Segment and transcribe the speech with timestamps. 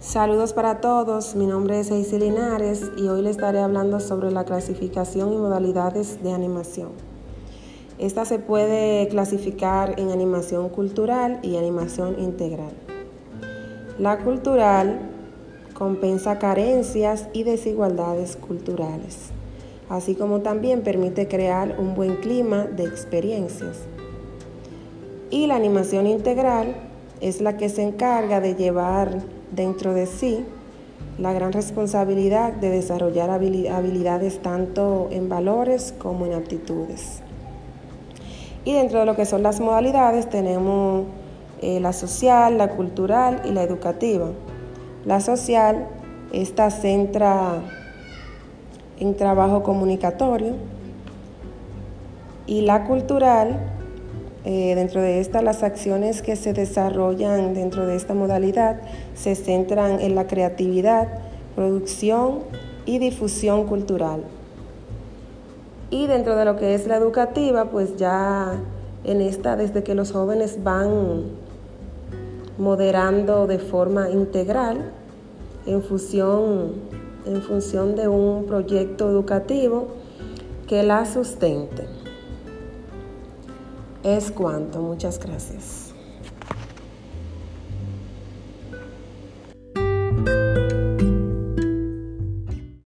[0.00, 4.44] Saludos para todos, mi nombre es Eisy Linares y hoy les estaré hablando sobre la
[4.44, 6.88] clasificación y modalidades de animación.
[7.98, 12.72] Esta se puede clasificar en animación cultural y animación integral.
[13.98, 15.00] La cultural
[15.74, 19.28] compensa carencias y desigualdades culturales,
[19.90, 23.76] así como también permite crear un buen clima de experiencias.
[25.28, 26.74] Y la animación integral
[27.20, 30.44] es la que se encarga de llevar dentro de sí
[31.18, 37.22] la gran responsabilidad de desarrollar habilidades tanto en valores como en aptitudes.
[38.64, 41.04] Y dentro de lo que son las modalidades tenemos
[41.62, 44.28] eh, la social, la cultural y la educativa.
[45.04, 45.86] La social,
[46.32, 47.62] esta centra
[48.98, 50.54] en trabajo comunicatorio
[52.46, 53.58] y la cultural
[54.44, 58.80] eh, dentro de esta, las acciones que se desarrollan dentro de esta modalidad
[59.14, 61.08] se centran en la creatividad,
[61.54, 62.38] producción
[62.86, 64.24] y difusión cultural.
[65.90, 68.54] Y dentro de lo que es la educativa, pues ya
[69.04, 71.24] en esta, desde que los jóvenes van
[72.56, 74.92] moderando de forma integral
[75.66, 76.72] en función,
[77.26, 79.88] en función de un proyecto educativo
[80.66, 81.99] que la sustente
[84.02, 84.80] es cuanto.
[84.80, 85.89] Muchas gracias.